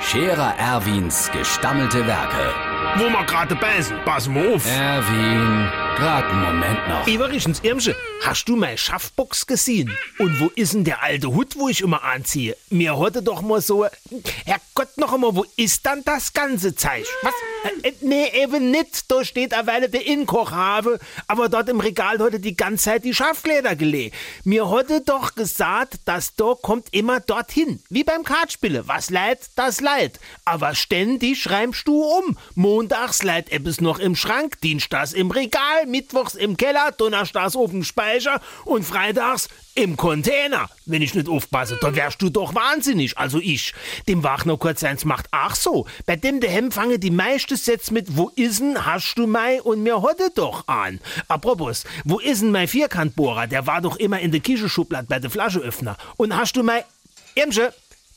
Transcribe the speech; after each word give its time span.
Scherer 0.00 0.54
Erwins 0.58 1.30
gestammelte 1.30 2.06
Werke. 2.06 2.54
wo 2.96 3.04
wir 3.08 3.24
gerade 3.24 3.54
beißen, 3.54 3.96
pass 4.04 4.26
mal 4.28 4.54
auf. 4.54 4.66
Erwin, 4.66 5.68
grad 5.96 6.24
einen 6.24 6.42
Moment 6.42 6.88
noch. 6.88 7.06
Iverichens 7.06 7.60
Irmsche, 7.62 7.94
hast 8.24 8.48
du 8.48 8.56
mein 8.56 8.76
Schaffbox 8.76 9.46
gesehen? 9.46 9.96
Und 10.18 10.40
wo 10.40 10.46
ist 10.56 10.74
denn 10.74 10.82
der 10.84 11.02
alte 11.02 11.28
Hut, 11.28 11.56
wo 11.56 11.68
ich 11.68 11.82
immer 11.82 12.02
anziehe? 12.02 12.56
Mir 12.70 12.96
heute 12.96 13.22
doch 13.22 13.42
mal 13.42 13.60
so, 13.60 13.86
Herrgott 14.44 14.96
noch 14.96 15.12
einmal, 15.12 15.36
wo 15.36 15.44
ist 15.56 15.86
dann 15.86 16.02
das 16.04 16.32
ganze 16.32 16.74
Zeug? 16.74 17.06
Was? 17.22 17.34
Äh, 17.82 17.92
nee, 18.00 18.26
eben 18.42 18.70
nicht. 18.72 19.08
Da 19.10 19.22
steht 19.24 19.52
eine 19.54 19.66
Weile 19.68 19.88
der 19.90 20.04
Inkochhave, 20.06 20.98
aber 21.28 21.48
dort 21.48 21.68
im 21.68 21.78
Regal 21.78 22.18
heute 22.18 22.40
die 22.40 22.56
ganze 22.56 22.84
Zeit 22.86 23.04
die 23.04 23.14
Schafleder 23.14 23.76
gelegt. 23.76 24.16
Mir 24.44 24.68
heute 24.68 25.02
doch 25.02 25.34
gesagt, 25.34 25.98
dass 26.06 26.34
da 26.34 26.54
kommt 26.60 26.88
immer 26.92 27.20
dorthin. 27.20 27.80
Wie 27.90 28.02
beim 28.02 28.24
Kartspiele. 28.24 28.88
Was 28.88 29.10
leid, 29.10 29.38
das 29.54 29.80
leid. 29.80 29.89
Aber 30.44 30.74
ständig 30.74 31.42
schreibst 31.42 31.86
du 31.88 32.02
um. 32.02 32.36
Montags 32.54 33.22
leid 33.22 33.50
etwas 33.50 33.80
noch 33.80 33.98
im 33.98 34.16
Schrank, 34.16 34.60
Dienstags 34.60 35.12
im 35.12 35.30
Regal, 35.30 35.86
Mittwochs 35.86 36.34
im 36.34 36.56
Keller, 36.56 36.92
Donnerstags 36.96 37.56
auf 37.56 37.70
dem 37.70 37.84
Speicher 37.84 38.40
und 38.64 38.84
Freitags 38.84 39.48
im 39.74 39.96
Container. 39.96 40.68
Wenn 40.86 41.02
ich 41.02 41.14
nicht 41.14 41.28
aufpasse, 41.28 41.78
dann 41.80 41.94
wärst 41.94 42.20
du 42.22 42.30
doch 42.30 42.54
wahnsinnig. 42.54 43.18
Also 43.18 43.38
ich. 43.38 43.72
Dem 44.08 44.22
Wagner 44.22 44.56
kurz 44.56 44.82
eins 44.82 45.04
macht. 45.04 45.26
Ach 45.30 45.54
so, 45.56 45.86
bei 46.06 46.16
dem 46.16 46.40
der 46.40 46.50
Hem 46.50 46.72
fange 46.72 46.98
die 46.98 47.10
meiste 47.10 47.56
Sätze 47.56 47.94
mit 47.94 48.16
Wo 48.16 48.30
is'n, 48.36 48.84
hast 48.84 49.14
du 49.16 49.26
mei 49.26 49.62
und 49.62 49.82
mir 49.82 50.02
heute 50.02 50.30
doch 50.34 50.66
an. 50.68 51.00
Apropos, 51.28 51.84
wo 52.04 52.18
is'n 52.20 52.50
mein 52.50 52.68
Vierkantbohrer? 52.68 53.46
Der 53.46 53.66
war 53.66 53.80
doch 53.80 53.96
immer 53.96 54.20
in 54.20 54.32
der 54.32 54.40
Kischeschublade 54.40 55.06
bei 55.08 55.18
der 55.18 55.30
Flascheöffner. 55.30 55.96
Und 56.16 56.36
hast 56.36 56.56
du 56.56 56.62
mei... 56.62 56.84
Irmsche, 57.36 57.72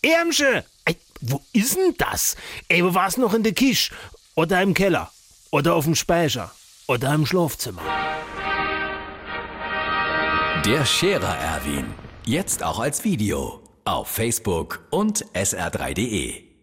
Irmsche, 0.00 0.64
wo 1.26 1.40
ist 1.52 1.76
denn 1.76 1.94
das? 1.98 2.36
Ey, 2.68 2.84
wo 2.84 2.94
war's 2.94 3.16
noch 3.16 3.34
in 3.34 3.42
der 3.42 3.52
Kisch? 3.52 3.90
Oder 4.34 4.62
im 4.62 4.74
Keller? 4.74 5.10
Oder 5.50 5.74
auf 5.74 5.84
dem 5.84 5.94
Speicher? 5.94 6.50
Oder 6.86 7.14
im 7.14 7.24
Schlafzimmer? 7.24 7.82
Der 10.64 10.84
Scherer 10.84 11.36
Erwin. 11.36 11.86
Jetzt 12.24 12.62
auch 12.62 12.78
als 12.78 13.04
Video. 13.04 13.60
Auf 13.84 14.08
Facebook 14.08 14.86
und 14.90 15.24
sr3.de. 15.34 16.53